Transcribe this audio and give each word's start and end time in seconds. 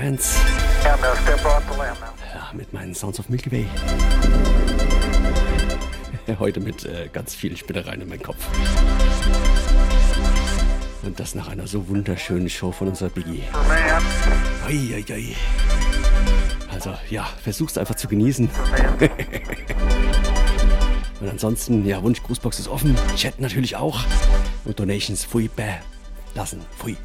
Trance. 0.00 0.38
Ja, 0.82 2.50
mit 2.54 2.72
meinen 2.72 2.94
Sounds 2.94 3.20
of 3.20 3.28
Milky 3.28 3.52
Way. 3.52 3.66
Heute 6.38 6.60
mit 6.60 6.86
äh, 6.86 7.10
ganz 7.12 7.34
vielen 7.34 7.56
Spinnereien 7.56 8.00
in 8.00 8.08
meinem 8.08 8.22
Kopf. 8.22 8.46
Und 11.02 11.20
das 11.20 11.34
nach 11.34 11.48
einer 11.48 11.66
so 11.66 11.86
wunderschönen 11.88 12.48
Show 12.48 12.72
von 12.72 12.88
unserer 12.88 13.10
Biggie. 13.10 13.42
Oi, 14.66 14.94
oi, 14.94 15.04
oi. 15.10 15.36
Also 16.72 16.94
ja, 17.10 17.28
versuch's 17.42 17.76
einfach 17.76 17.96
zu 17.96 18.08
genießen. 18.08 18.48
Und 21.20 21.28
ansonsten, 21.28 21.84
ja, 21.84 22.02
Wunsch, 22.02 22.22
Grußbox 22.22 22.60
ist 22.60 22.68
offen. 22.68 22.96
Chat 23.16 23.38
natürlich 23.38 23.76
auch. 23.76 24.00
Und 24.64 24.80
Donations, 24.80 25.24
fui, 25.24 25.48
bäh. 25.48 25.74
Lassen, 26.34 26.64
pfui. 26.78 26.96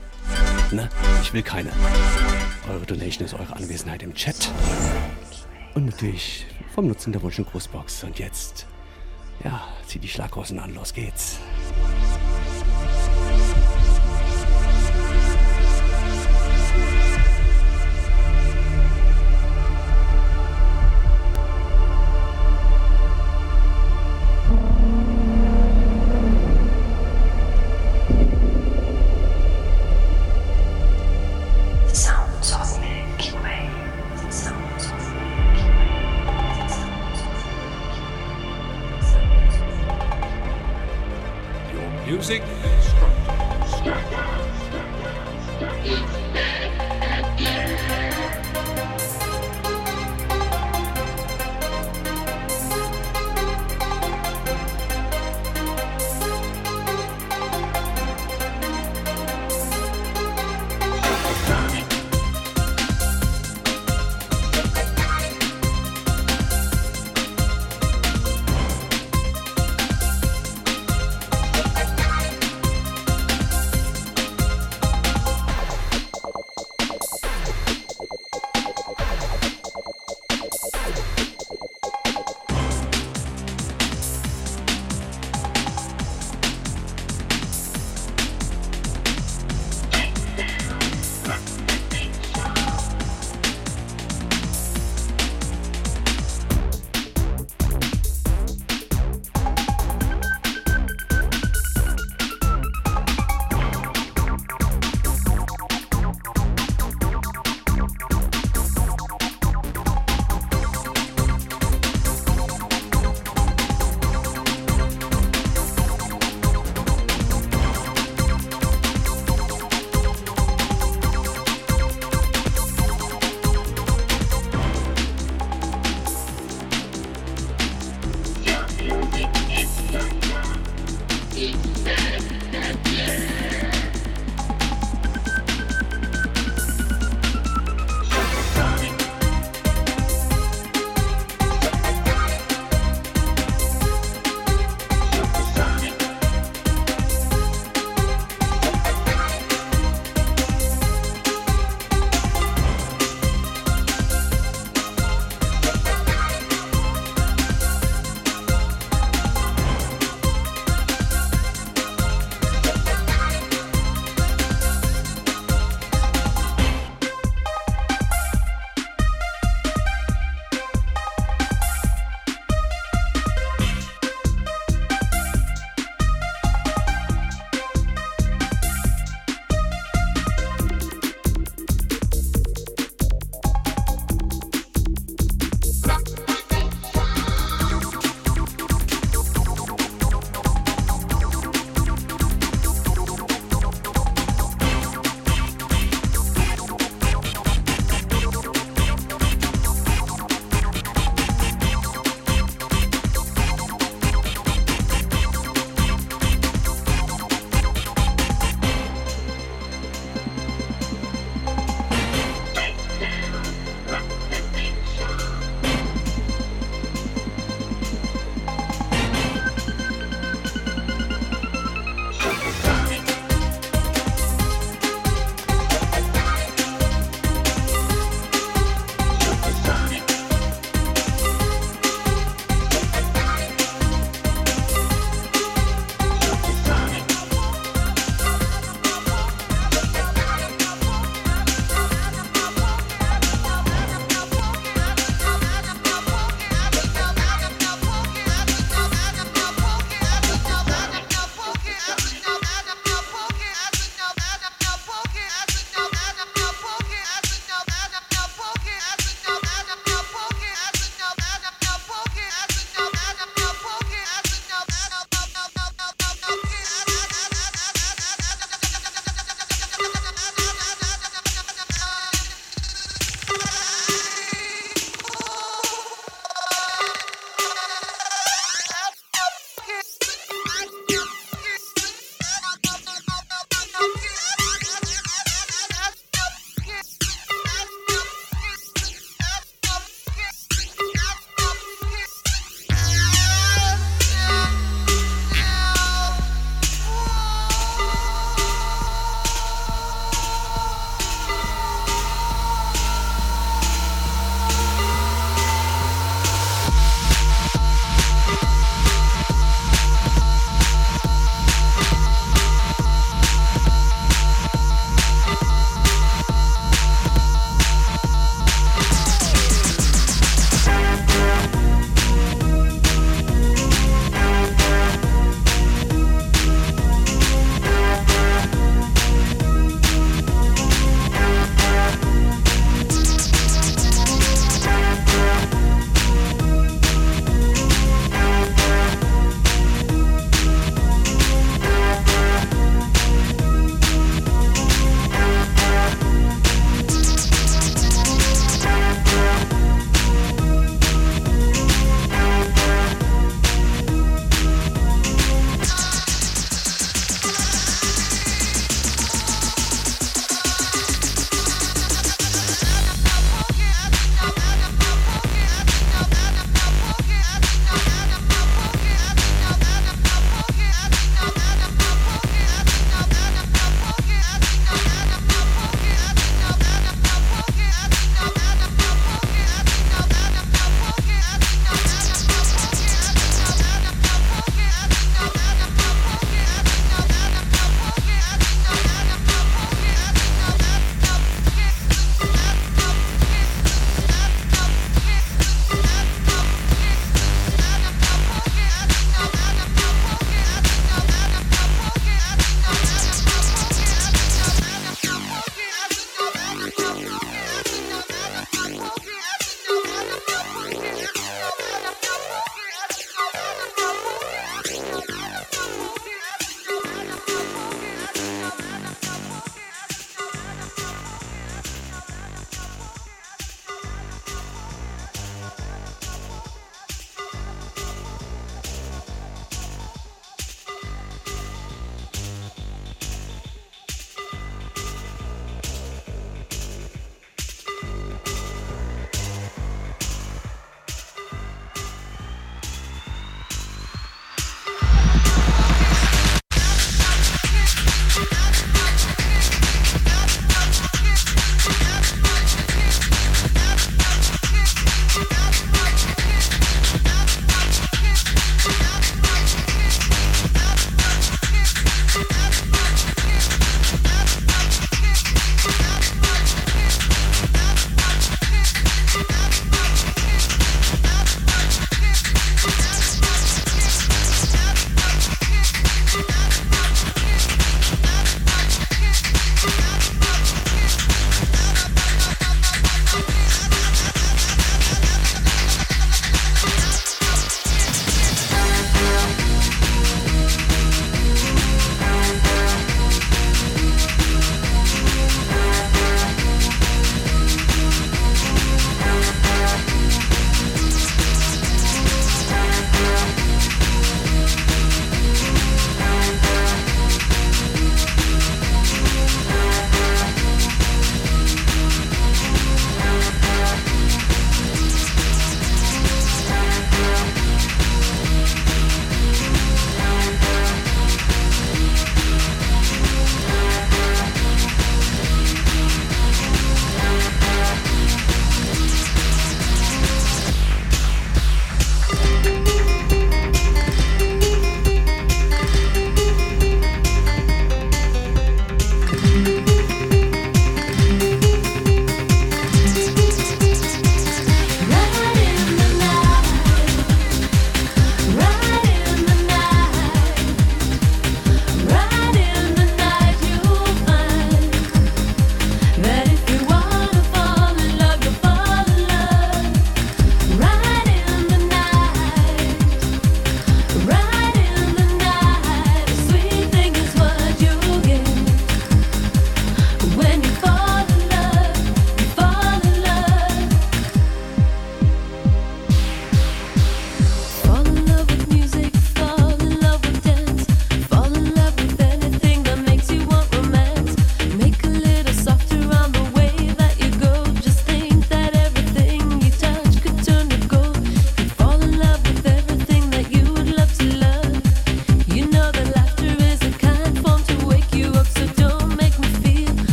Ne? 0.71 0.87
Ich 1.21 1.33
will 1.33 1.43
keine. 1.43 1.71
Eure 2.67 2.85
Donation 2.85 3.25
ist 3.25 3.35
eure 3.35 3.55
Anwesenheit 3.55 4.01
im 4.01 4.13
Chat. 4.15 4.49
Und 5.75 5.85
natürlich 5.85 6.47
vom 6.73 6.87
Nutzen 6.87 7.11
der 7.11 7.21
Wunsch- 7.21 7.37
und 7.37 7.49
Grußbox. 7.49 8.05
Und 8.05 8.17
jetzt, 8.17 8.65
ja, 9.43 9.67
zieh 9.85 9.99
die 9.99 10.07
Schlaghosen 10.07 10.57
an, 10.57 10.73
los 10.73 10.93
geht's. 10.93 11.39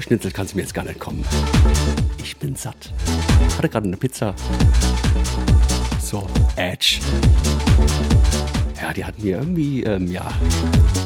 Schnitzel 0.00 0.30
kannst 0.30 0.52
du 0.52 0.58
mir 0.58 0.62
jetzt 0.62 0.74
gar 0.74 0.84
nicht 0.84 1.00
kommen. 1.00 1.24
Ich 2.22 2.36
bin 2.36 2.54
satt. 2.54 2.92
Hatte 3.56 3.68
gerade 3.68 3.86
eine 3.86 3.96
Pizza. 3.96 4.34
So, 6.00 6.26
Edge. 6.56 7.00
Ja, 8.80 8.92
die 8.92 9.04
hatten 9.04 9.22
mir 9.22 9.38
irgendwie, 9.38 9.82
ähm, 9.82 10.10
ja, 10.10 10.30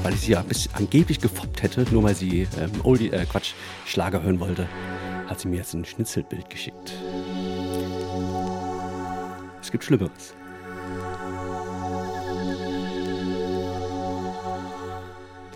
weil 0.03 0.14
ich 0.14 0.20
sie 0.20 0.32
ja 0.32 0.43
bis 0.43 0.68
angeblich 0.74 1.20
gefoppt 1.20 1.62
hätte, 1.62 1.87
nur 1.91 2.03
weil 2.03 2.14
sie 2.14 2.47
ähm, 2.61 2.70
Oldie, 2.82 3.11
äh, 3.11 3.24
Quatsch, 3.24 3.55
Schlager 3.87 4.22
hören 4.22 4.41
wollte, 4.41 4.68
hat 5.26 5.41
sie 5.41 5.49
mir 5.49 5.57
jetzt 5.57 5.74
ein 5.74 5.85
Schnitzelbild 5.85 6.51
geschickt. 6.51 6.93
Es 9.61 9.72
gibt 9.72 9.82
Schlimmeres. 9.82 10.35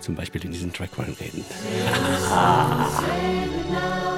Zum 0.01 0.15
Beispiel 0.15 0.43
in 0.45 0.51
diesem 0.51 0.73
Track 0.73 0.91
reinreden. 0.97 1.43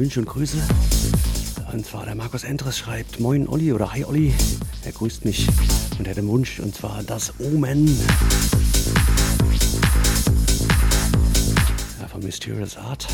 Wünsche 0.00 0.20
und 0.20 0.26
Grüße. 0.26 0.56
Und 1.74 1.84
zwar 1.84 2.06
der 2.06 2.14
Markus 2.14 2.42
Endres 2.42 2.78
schreibt 2.78 3.20
Moin 3.20 3.46
Olli 3.46 3.70
oder 3.70 3.92
Hi 3.92 4.02
Olli. 4.06 4.32
Er 4.82 4.92
grüßt 4.92 5.26
mich 5.26 5.46
und 5.98 6.08
hat 6.08 6.16
einen 6.16 6.26
Wunsch 6.26 6.58
und 6.58 6.74
zwar 6.74 7.02
das 7.02 7.34
Omen. 7.38 7.86
Ja, 12.00 12.08
von 12.08 12.22
Mysterious 12.22 12.78
Art. 12.78 13.08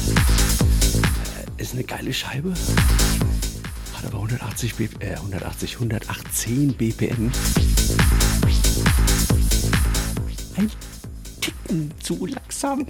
Äh, 1.59 1.61
ist 1.61 1.73
eine 1.73 1.83
geile 1.83 2.13
Scheibe. 2.13 2.55
Hat 3.95 4.07
aber 4.07 4.19
180, 4.19 4.77
B 4.77 4.89
äh, 5.01 5.15
180, 5.17 5.75
118 5.75 6.73
BPM. 6.75 7.33
Ein 10.57 10.71
Ticken 11.41 11.91
zu 12.01 12.27
langsam. 12.27 12.87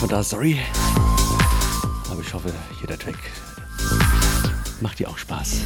Von 0.00 0.08
da 0.08 0.22
sorry. 0.22 0.58
Aber 2.10 2.22
ich 2.22 2.32
hoffe, 2.32 2.50
jeder 2.80 2.98
Track 2.98 3.18
macht 4.80 4.98
dir 4.98 5.10
auch 5.10 5.18
Spaß. 5.18 5.56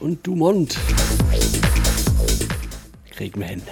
Und 0.00 0.26
Dumont. 0.26 0.76
Kriegen 3.10 3.40
wir 3.40 3.48
hin. 3.48 3.62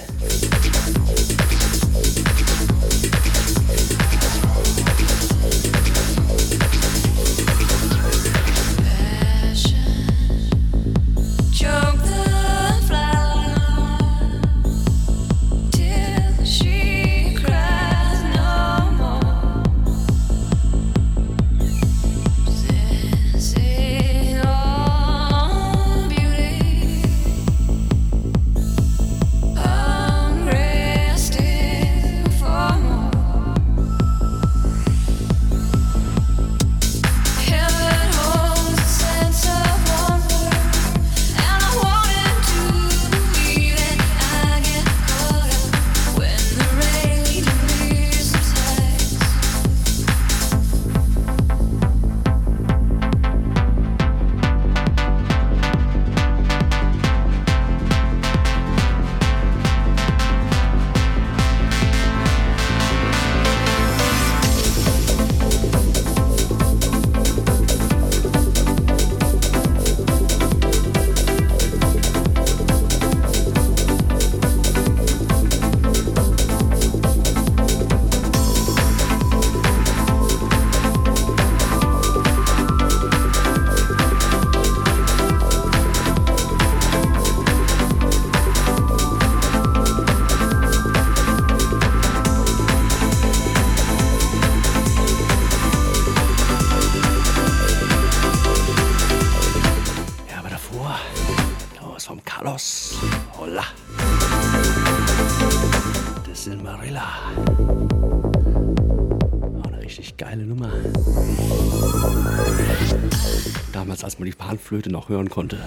Panflöte 114.70 114.92
noch 114.92 115.08
hören 115.08 115.28
konnte, 115.28 115.58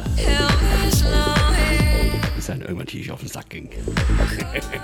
bis 2.38 2.46
dann 2.46 2.62
irgendwann 2.62 2.88
tief 2.88 3.12
auf 3.12 3.20
den 3.20 3.28
Sack 3.28 3.50
ging. 3.50 3.70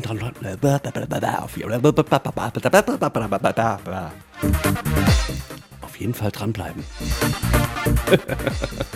Fall. 0.00 0.62
Auf 5.82 5.96
jeden 5.96 6.14
Fall 6.14 6.30
dranbleiben. 6.30 6.84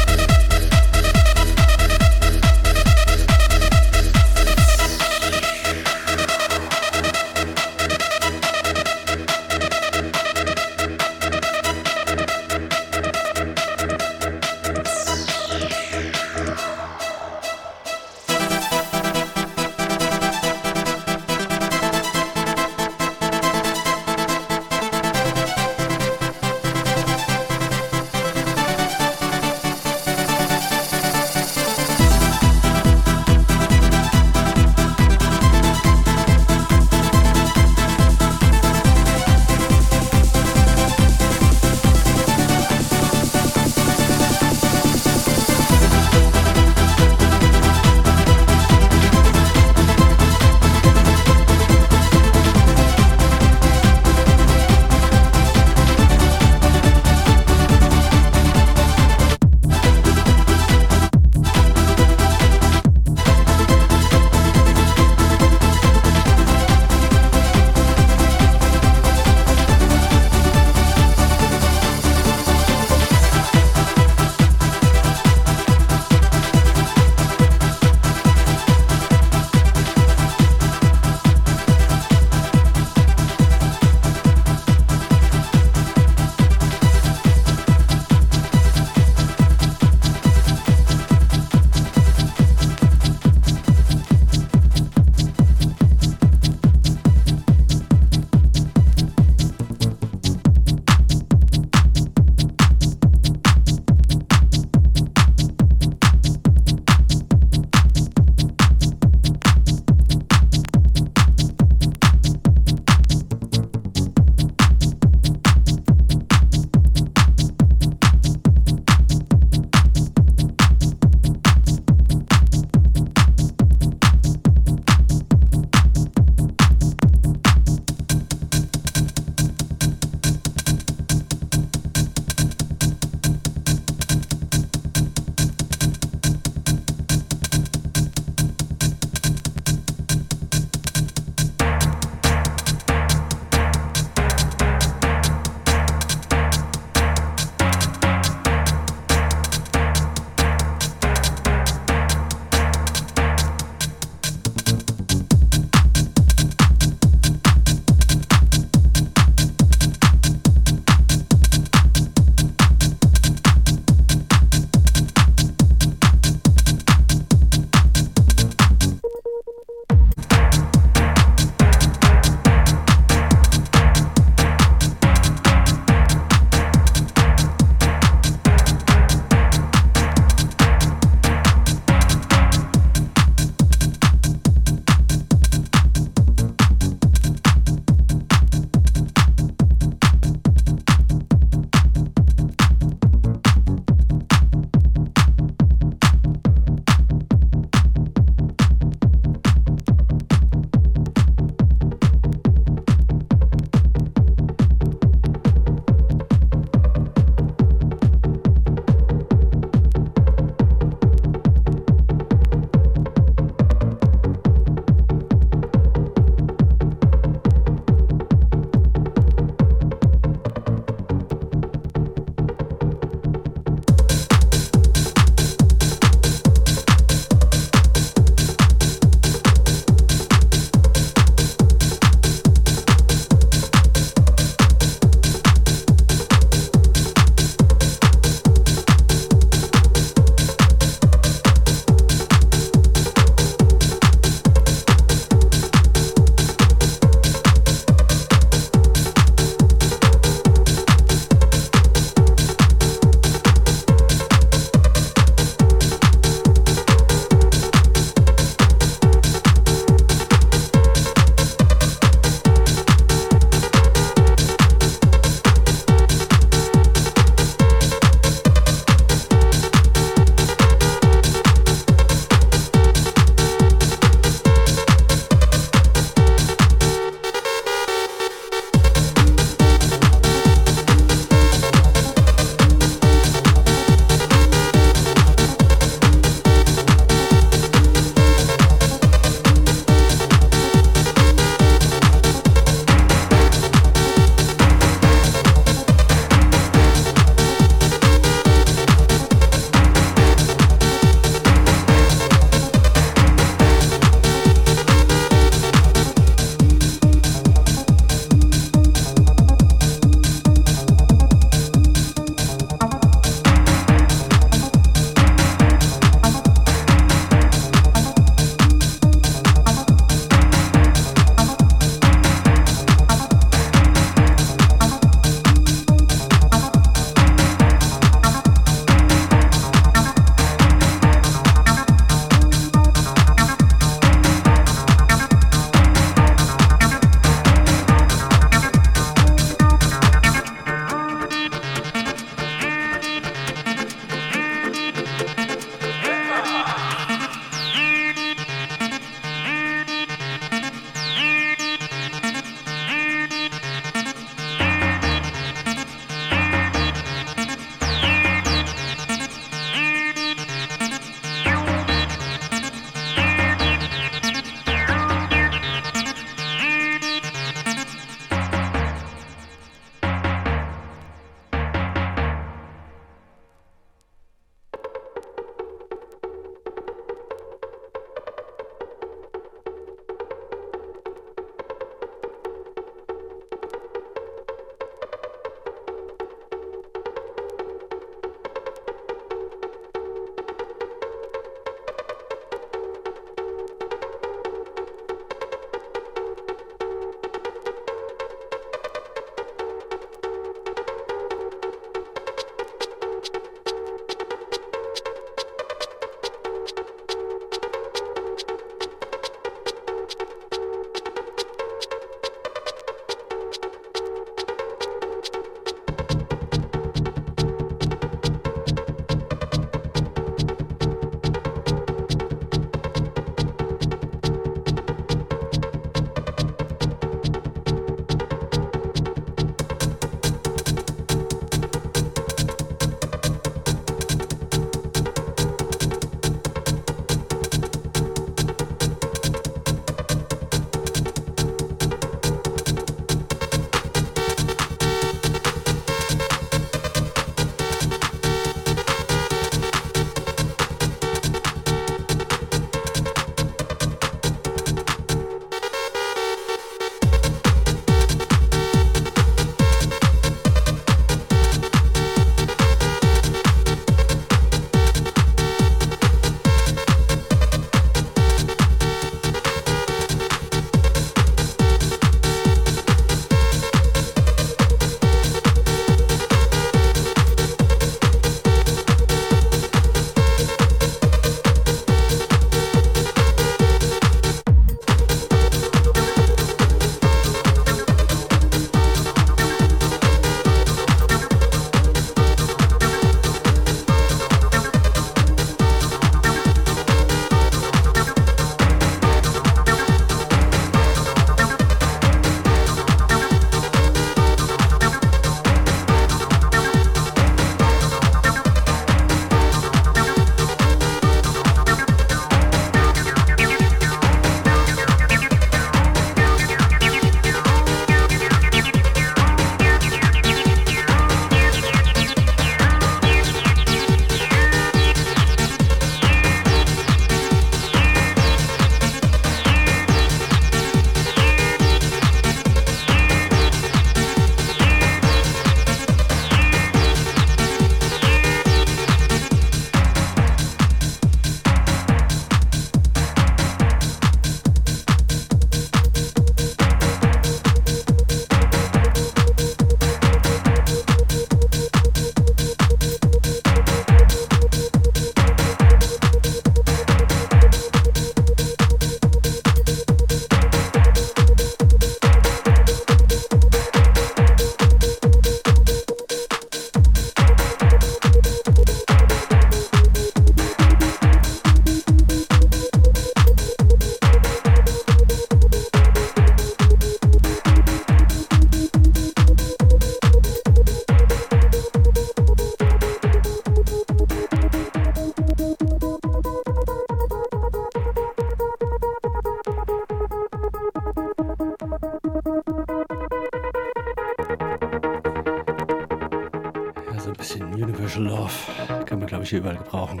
ich, 599.24 599.30
hier 599.30 599.40
überall 599.40 599.56
gebrauchen. 599.56 600.00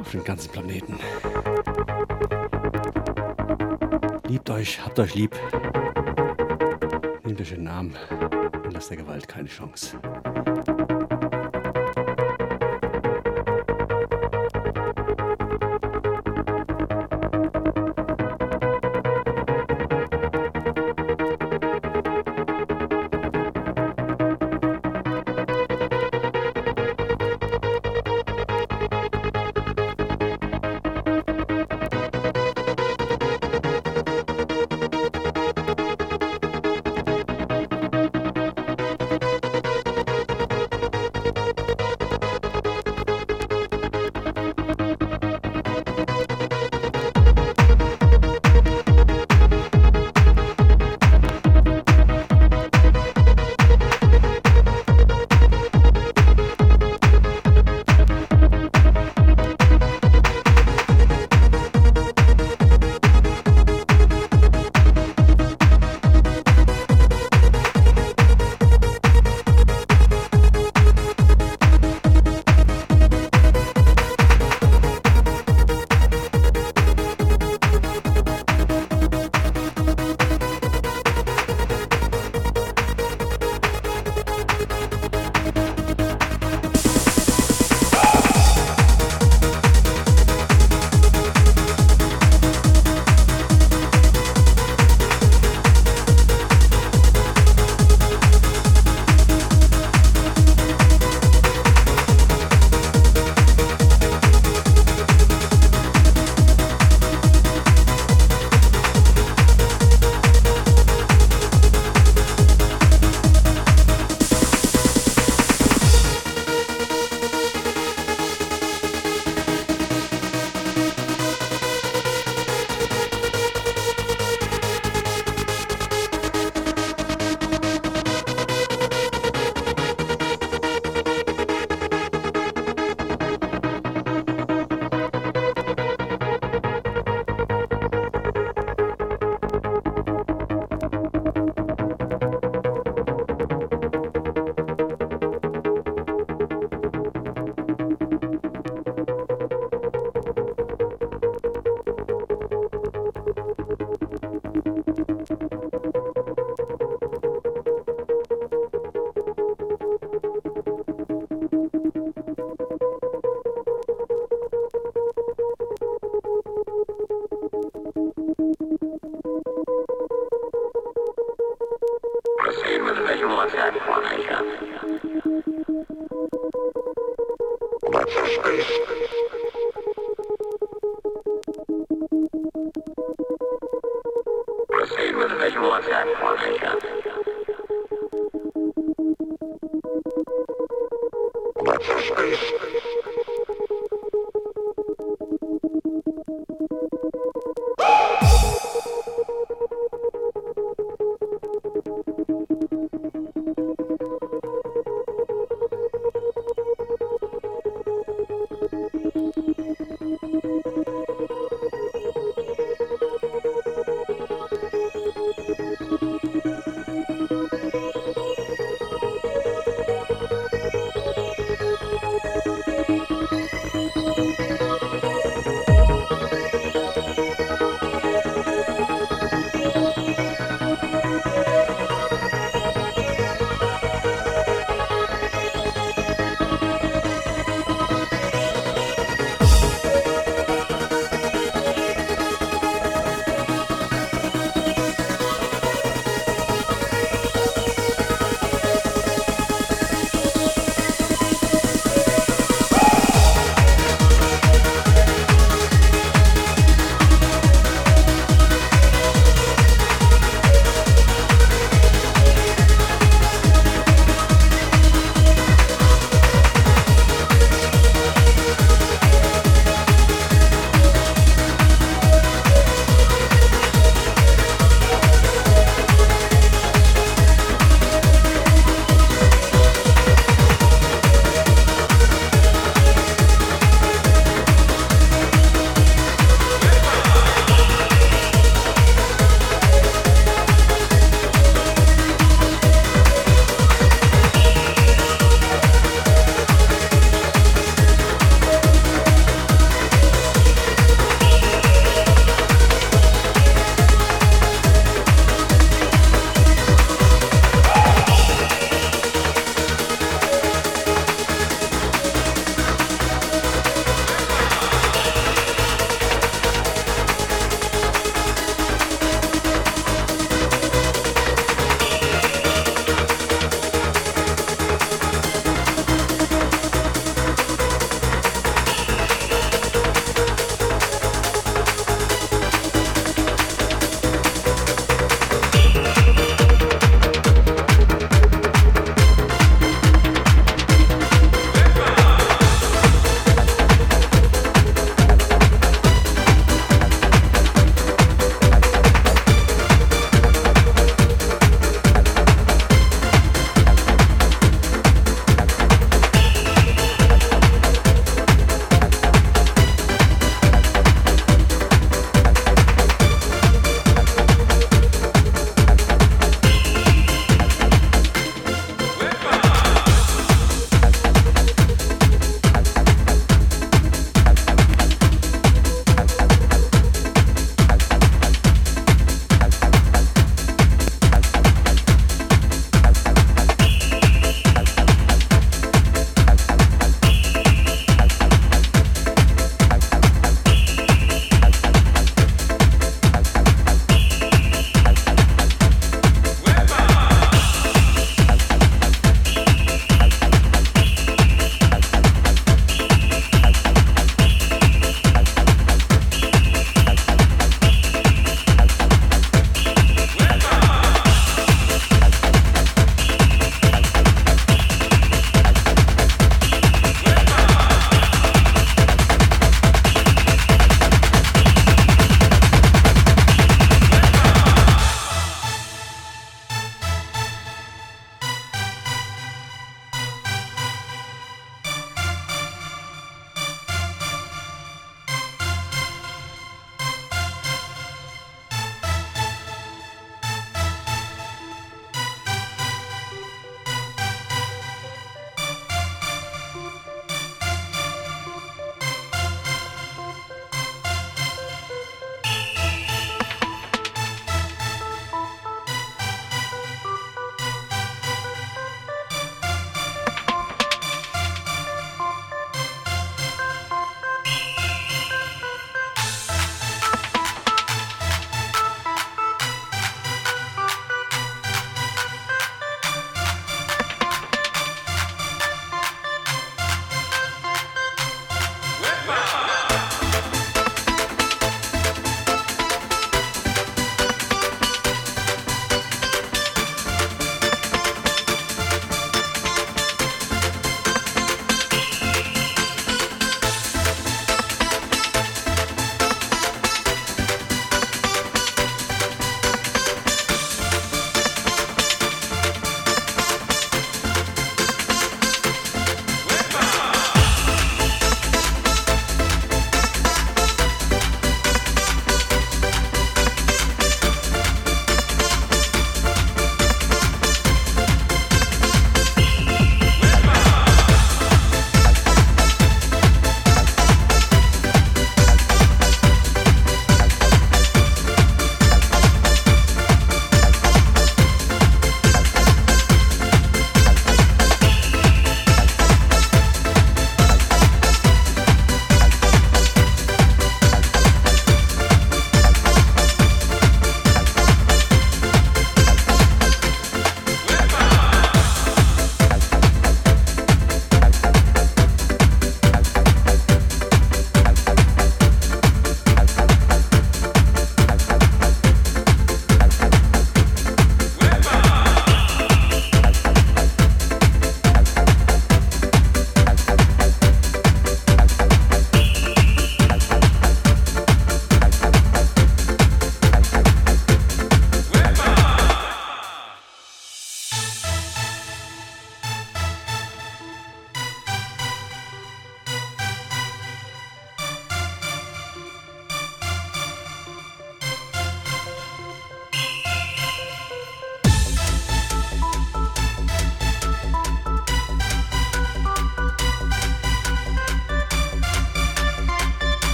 Auf 0.00 0.10
dem 0.10 0.24
ganzen 0.24 0.50
Planeten. 0.50 0.98
Liebt 4.28 4.50
euch, 4.50 4.84
habt 4.84 4.98
euch 4.98 5.14
lieb. 5.14 5.36
Nehmt 7.24 7.40
euch 7.40 7.50
den 7.50 7.68
Arm 7.68 7.92
und 8.64 8.72
lasst 8.72 8.90
der 8.90 8.96
Gewalt 8.98 9.26
keine 9.28 9.48
Chance. 9.48 9.98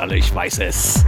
alle, 0.00 0.16
ich 0.16 0.34
weiß 0.34 0.58
es. 0.60 1.04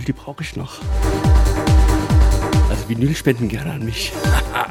Vinyl, 0.00 0.04
die 0.04 0.12
brauche 0.12 0.42
ich 0.42 0.56
noch. 0.56 0.78
Also 2.68 2.88
Vinyl 2.88 3.14
spenden 3.14 3.48
gerne 3.48 3.72
an 3.72 3.84
mich. 3.84 4.12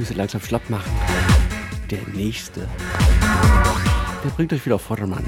Füße 0.00 0.14
langsam 0.14 0.40
schlapp 0.40 0.70
machen. 0.70 0.90
Der 1.90 1.98
nächste. 2.14 2.66
Der 4.24 4.30
bringt 4.30 4.50
euch 4.50 4.64
wieder 4.64 4.76
auf 4.76 4.80
Vordermann. 4.82 5.22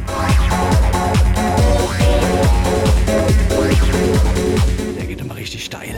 Der 4.98 5.06
geht 5.06 5.20
immer 5.20 5.36
richtig 5.36 5.62
steil. 5.62 5.94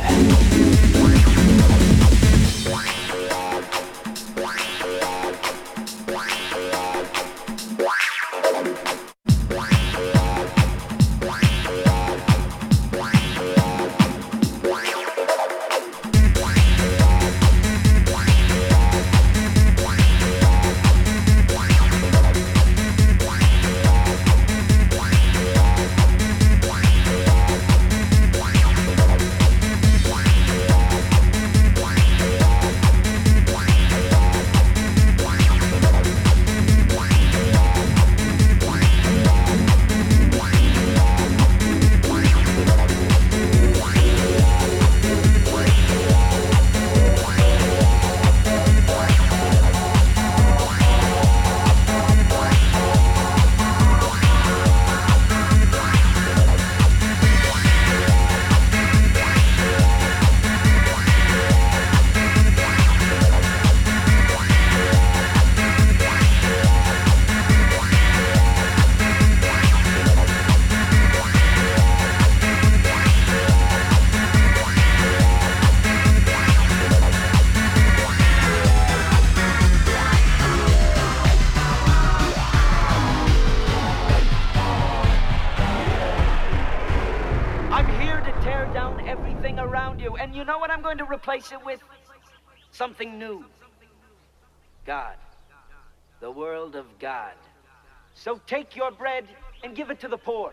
Bread 98.94 99.24
and 99.62 99.74
give 99.74 99.90
it 99.90 100.00
to 100.00 100.08
the 100.08 100.16
poor. 100.16 100.52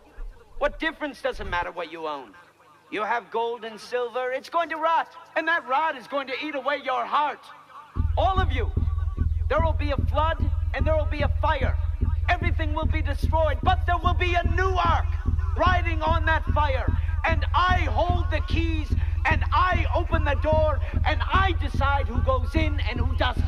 What 0.57 0.79
difference 0.79 1.21
does 1.21 1.39
it 1.39 1.47
matter 1.47 1.71
what 1.71 1.91
you 1.91 2.07
own? 2.07 2.33
You 2.91 3.03
have 3.03 3.31
gold 3.31 3.63
and 3.63 3.79
silver, 3.79 4.31
it's 4.31 4.49
going 4.49 4.69
to 4.69 4.75
rot. 4.75 5.07
And 5.35 5.47
that 5.47 5.67
rot 5.67 5.97
is 5.97 6.07
going 6.07 6.27
to 6.27 6.33
eat 6.43 6.55
away 6.55 6.79
your 6.83 7.05
heart. 7.05 7.39
All 8.17 8.39
of 8.39 8.51
you. 8.51 8.69
There 9.49 9.61
will 9.61 9.73
be 9.73 9.91
a 9.91 9.97
flood 9.97 10.37
and 10.73 10.85
there 10.85 10.95
will 10.95 11.05
be 11.05 11.21
a 11.21 11.29
fire. 11.41 11.77
Everything 12.29 12.73
will 12.73 12.85
be 12.85 13.01
destroyed, 13.01 13.57
but 13.63 13.85
there 13.85 13.97
will 13.97 14.13
be 14.13 14.33
a 14.33 14.43
new 14.55 14.75
ark 14.77 15.07
riding 15.57 16.01
on 16.01 16.25
that 16.25 16.45
fire. 16.53 16.91
And 17.25 17.45
I 17.53 17.79
hold 17.91 18.29
the 18.31 18.41
keys 18.41 18.87
and 19.25 19.43
I 19.51 19.85
open 19.95 20.23
the 20.23 20.35
door 20.35 20.79
and 21.05 21.21
I 21.21 21.53
decide 21.61 22.07
who 22.07 22.21
goes 22.21 22.55
in 22.55 22.79
and 22.81 22.99
who 22.99 23.15
doesn't. 23.17 23.45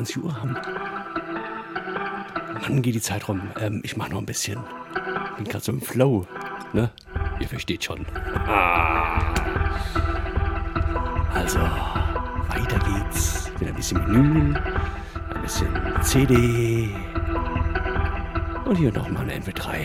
23 0.00 0.24
Uhr 0.24 0.34
haben. 0.40 0.56
Mann, 2.60 2.82
geht 2.82 2.94
die 2.94 3.00
Zeit 3.00 3.28
rum. 3.28 3.50
Ähm, 3.60 3.80
ich 3.84 3.96
mache 3.96 4.10
noch 4.10 4.18
ein 4.18 4.26
bisschen. 4.26 4.58
Bin 5.36 5.44
gerade 5.44 5.64
so 5.64 5.72
im 5.72 5.80
Flow. 5.80 6.26
Ne? 6.72 6.90
Ihr 7.40 7.48
versteht 7.48 7.84
schon. 7.84 8.06
Ah. 8.46 9.34
Also, 11.34 11.58
weiter 11.58 12.78
geht's. 12.78 13.50
Mit 13.58 13.68
ein 13.68 13.74
bisschen 13.74 13.98
Menü, 14.06 14.54
ein 14.54 15.42
bisschen 15.42 15.68
CD 16.02 16.88
und 18.64 18.76
hier 18.76 18.92
nochmal 18.92 19.24
eine 19.24 19.34
MP3. 19.34 19.84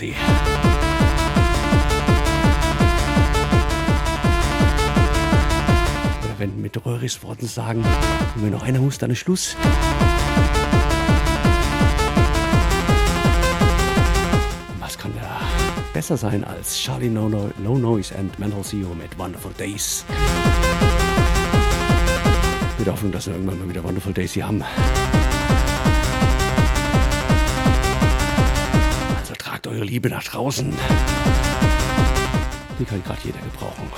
Quasi. 0.00 0.14
Oder 6.24 6.38
wenn 6.38 6.60
mit 6.60 6.84
Röhrichs 6.84 7.22
Worten 7.22 7.46
sagen, 7.46 7.84
wenn 8.36 8.50
noch 8.50 8.62
einer 8.62 8.80
muss, 8.80 8.98
dann 8.98 9.10
ist 9.10 9.18
Schluss. 9.18 9.56
Was 14.78 14.96
kann 14.96 15.12
da 15.20 15.40
besser 15.92 16.16
sein 16.16 16.44
als 16.44 16.78
Charlie 16.78 17.08
No, 17.08 17.28
no, 17.28 17.50
no 17.58 17.76
Noise 17.76 18.14
and 18.18 18.38
Mental 18.38 18.62
CEO 18.62 18.94
mit 18.94 19.16
Wonderful 19.18 19.52
Days? 19.52 20.04
Mit 22.78 22.86
der 22.86 22.94
Hoffnung, 22.94 23.12
dass 23.12 23.26
wir 23.26 23.34
irgendwann 23.34 23.58
mal 23.58 23.68
wieder 23.68 23.84
Wonderful 23.84 24.14
Days 24.14 24.32
hier 24.32 24.46
haben. 24.46 24.64
Liebe 29.90 30.08
nach 30.08 30.22
draußen. 30.22 30.72
Die 32.78 32.84
kann 32.84 33.02
gerade 33.02 33.18
jeder 33.24 33.40
gebrauchen. 33.40 33.90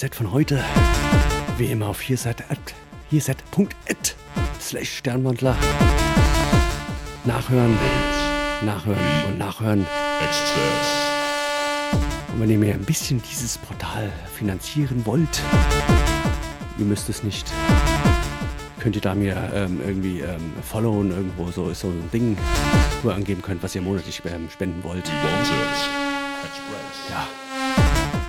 Set 0.00 0.14
von 0.14 0.32
heute 0.32 0.64
wie 1.58 1.66
immer 1.66 1.88
auf 1.88 2.00
hierset.at 2.00 2.74
slash 4.58 4.96
Sternwandler 4.96 5.54
nachhören, 7.26 7.76
nachhören 8.64 9.24
und 9.28 9.36
nachhören. 9.36 9.86
Und 12.32 12.40
wenn 12.40 12.48
ihr 12.48 12.56
mir 12.56 12.72
ein 12.72 12.84
bisschen 12.86 13.20
dieses 13.30 13.58
Portal 13.58 14.10
finanzieren 14.34 15.04
wollt, 15.04 15.42
ihr 16.78 16.86
müsst 16.86 17.10
es 17.10 17.22
nicht, 17.22 17.52
könnt 18.78 18.96
ihr 18.96 19.02
da 19.02 19.14
mir 19.14 19.36
ähm, 19.54 19.82
irgendwie 19.84 20.20
ähm, 20.20 20.54
followen, 20.62 21.10
irgendwo 21.10 21.50
so 21.50 21.68
ist 21.68 21.80
so 21.80 21.88
ein 21.88 22.08
Ding, 22.10 22.38
wo 23.02 23.10
ihr 23.10 23.14
angeben 23.14 23.42
könnt, 23.42 23.62
was 23.62 23.74
ihr 23.74 23.82
monatlich 23.82 24.22
ähm, 24.24 24.48
spenden 24.48 24.82
wollt. 24.82 25.06
Ja, 27.10 27.28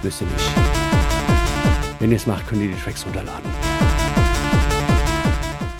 müsst 0.04 0.20
ihr 0.20 0.28
nicht. 0.28 0.81
Wenn 2.02 2.10
ihr 2.10 2.18
es 2.18 2.26
macht, 2.26 2.48
könnt 2.48 2.64
ihr 2.64 2.70
die 2.70 2.82
Tracks 2.82 3.06
runterladen. 3.06 3.48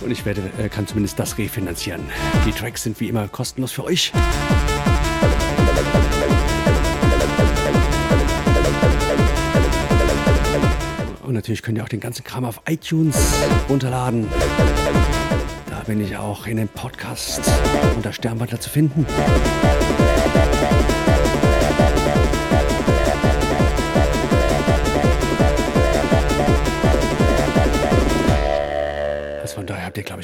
Und 0.00 0.10
ich 0.12 0.24
werde, 0.24 0.40
äh, 0.56 0.68
kann 0.68 0.86
zumindest 0.86 1.18
das 1.18 1.36
refinanzieren. 1.36 2.00
Die 2.46 2.52
Tracks 2.52 2.84
sind 2.84 3.00
wie 3.00 3.08
immer 3.08 3.26
kostenlos 3.26 3.72
für 3.72 3.82
euch. 3.82 4.12
Und 11.24 11.34
natürlich 11.34 11.62
könnt 11.62 11.78
ihr 11.78 11.82
auch 11.82 11.88
den 11.88 11.98
ganzen 11.98 12.22
Kram 12.22 12.44
auf 12.44 12.60
iTunes 12.68 13.16
runterladen. 13.68 14.28
Da 15.68 15.80
bin 15.80 16.00
ich 16.00 16.16
auch 16.16 16.46
in 16.46 16.56
dem 16.56 16.68
Podcast 16.68 17.40
unter 17.96 18.12
Sternwandler 18.12 18.60
zu 18.60 18.70
finden. 18.70 19.04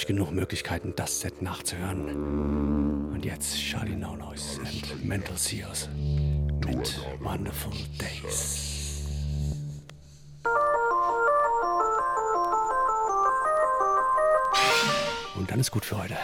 Genug 0.09 0.33
Möglichkeiten, 0.33 0.95
das 0.97 1.21
Set 1.21 1.43
nachzuhören. 1.43 3.13
Und 3.13 3.25
jetzt 3.27 3.55
Charlie 3.57 3.95
No 3.95 4.17
Noise 4.17 4.59
and 4.61 5.05
Mental 5.05 5.37
Sears 5.37 5.91
mit 6.67 6.99
Wonderful 7.21 7.73
Days. 8.01 9.05
Und 15.37 15.51
dann 15.51 15.61
ist 15.61 15.71
gut 15.71 15.85
für 15.85 15.99
heute. 15.99 16.17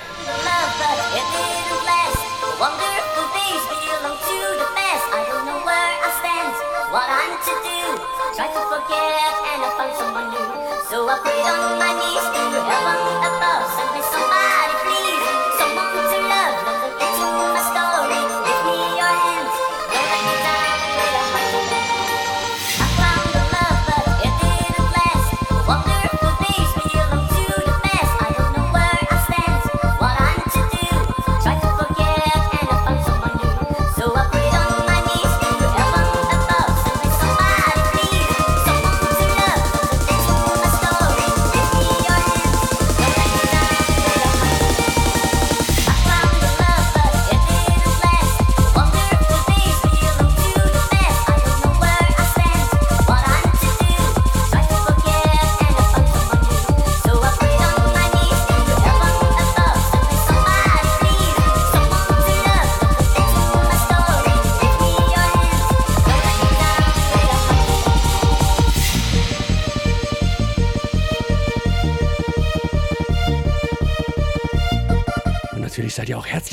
Do. 7.62 7.78
Try 8.34 8.46
to 8.50 8.62
forget 8.66 9.32
and 9.52 9.60
I 9.62 9.70
found 9.78 9.94
someone 9.94 10.28
new. 10.32 10.48
So 10.90 11.06
I 11.06 11.14
prayed 11.22 11.46
on 11.46 11.78
my 11.78 11.92
knees 11.94 12.26
to 12.34 12.42
heaven 12.66 12.98
above. 13.28 13.64
Send 13.76 13.90
me 13.94 14.02
somebody, 14.10 14.63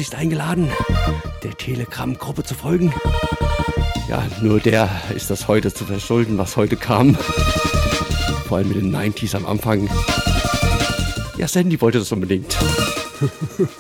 herzlichst 0.02 0.16
eingeladen, 0.20 0.68
der 1.44 1.56
Telegram-Gruppe 1.56 2.44
zu 2.44 2.56
folgen. 2.56 2.92
Ja, 4.10 4.26
nur 4.42 4.60
der 4.60 4.90
ist 5.16 5.30
das 5.30 5.48
heute 5.48 5.72
zu 5.72 5.86
verschulden, 5.86 6.40
was 6.40 6.58
heute 6.58 6.76
kam. 6.76 7.14
Vor 8.48 8.58
allem 8.58 8.70
mit 8.70 8.78
den 8.78 8.96
90s 8.96 9.36
am 9.36 9.46
Anfang. 9.46 9.88
Ja, 11.38 11.48
Sandy 11.48 11.80
wollte 11.82 12.00
das 12.00 12.12
unbedingt. 12.12 12.58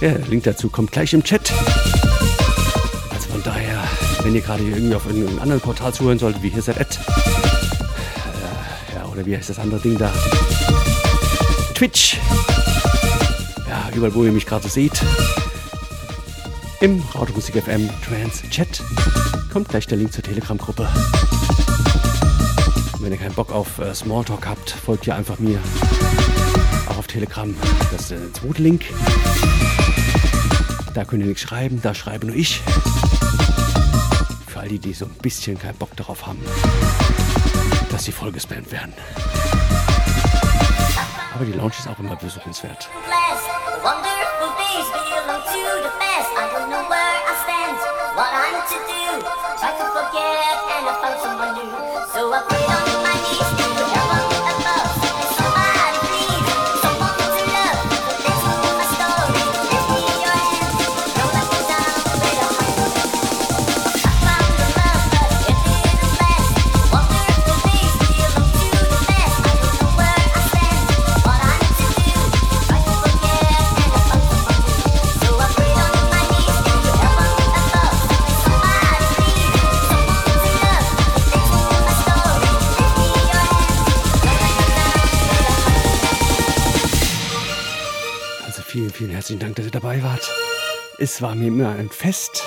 ja, 0.00 0.12
der 0.12 0.28
Link 0.28 0.44
dazu 0.44 0.68
kommt 0.68 0.92
gleich 0.92 1.12
im 1.12 1.24
Chat. 1.24 1.52
Also 3.10 3.30
von 3.30 3.42
daher, 3.42 3.82
wenn 4.22 4.36
ihr 4.36 4.42
gerade 4.42 4.62
irgendwie 4.62 4.94
auf 4.94 5.06
irgendeinem 5.06 5.40
anderen 5.40 5.60
Portal 5.60 5.92
zuhören 5.92 6.20
solltet, 6.20 6.40
wie 6.44 6.50
hier 6.50 6.62
seid, 6.62 6.78
oder 9.14 9.24
wie 9.26 9.36
heißt 9.36 9.48
das 9.48 9.58
andere 9.58 9.80
Ding 9.80 9.96
da? 9.96 10.12
Twitch. 11.74 12.18
Ja, 13.68 13.88
überall, 13.94 14.14
wo 14.14 14.24
ihr 14.24 14.32
mich 14.32 14.46
gerade 14.46 14.68
seht. 14.68 15.00
Im 16.80 17.02
Radiomusik 17.14 17.62
FM 17.62 17.88
Trans 18.06 18.42
Chat 18.50 18.82
kommt 19.52 19.68
gleich 19.68 19.86
der 19.86 19.98
Link 19.98 20.12
zur 20.12 20.24
Telegram-Gruppe. 20.24 20.88
Wenn 22.98 23.12
ihr 23.12 23.18
keinen 23.18 23.34
Bock 23.34 23.52
auf 23.52 23.78
äh, 23.78 23.94
Smalltalk 23.94 24.46
habt, 24.46 24.70
folgt 24.70 25.06
ihr 25.06 25.14
einfach 25.14 25.38
mir. 25.38 25.58
Auch 26.88 26.98
auf 26.98 27.06
Telegram. 27.06 27.54
Das 27.92 28.02
ist 28.02 28.10
der 28.10 28.32
zweite 28.32 28.62
Link. 28.62 28.84
Da 30.94 31.04
könnt 31.04 31.22
ihr 31.22 31.28
nichts 31.28 31.42
schreiben, 31.42 31.80
da 31.82 31.94
schreibe 31.94 32.26
nur 32.26 32.36
ich. 32.36 32.62
Für 34.46 34.60
all 34.60 34.68
die, 34.68 34.78
die 34.78 34.92
so 34.92 35.04
ein 35.04 35.14
bisschen 35.22 35.58
keinen 35.58 35.76
Bock 35.76 35.96
darauf 35.96 36.26
haben, 36.26 36.40
dass 37.90 38.04
sie 38.04 38.12
vollgespammt 38.12 38.70
werden. 38.72 38.94
Aber 41.34 41.44
die 41.44 41.52
Lounge 41.52 41.74
ist 41.78 41.88
auch 41.88 41.98
immer 41.98 42.16
besuchenswert. 42.16 42.88
Try 49.64 49.70
to 49.78 49.84
forget 49.96 50.58
and 50.76 50.84
I 50.84 50.94
found 51.00 51.20
someone 51.22 51.54
new. 51.54 51.72
So 52.12 52.32
I 52.32 52.42
prayed 52.42 52.68
on 52.68 53.02
my 53.02 53.16
knees 53.16 53.83
Es 90.98 91.20
war 91.20 91.34
mir 91.34 91.48
immer 91.48 91.70
ein 91.70 91.90
Fest. 91.90 92.44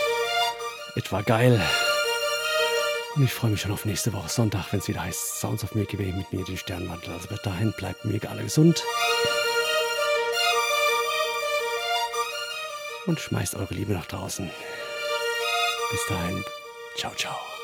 Es 0.96 1.12
war 1.12 1.22
geil. 1.22 1.62
Und 3.16 3.24
ich 3.24 3.34
freue 3.34 3.52
mich 3.52 3.62
schon 3.62 3.72
auf 3.72 3.84
nächste 3.84 4.14
Woche 4.14 4.30
Sonntag, 4.30 4.72
wenn 4.72 4.80
es 4.80 4.88
wieder 4.88 5.04
heißt 5.04 5.40
Sounds 5.40 5.64
of 5.66 5.76
Milky 5.76 6.00
Way 6.00 6.14
mit 6.14 6.32
mir, 6.32 6.46
den 6.46 6.56
Sternwandel. 6.56 7.14
Also 7.14 7.28
bis 7.28 7.42
dahin 7.42 7.74
bleibt 7.74 8.06
mega 8.06 8.30
alle 8.30 8.44
gesund. 8.44 8.82
Und 13.06 13.20
schmeißt 13.20 13.56
eure 13.56 13.74
Liebe 13.74 13.94
nach 13.94 14.06
draußen. 14.06 14.50
Bis 15.92 16.06
dahin. 16.08 16.44
Ciao, 16.96 17.14
ciao. 17.16 17.57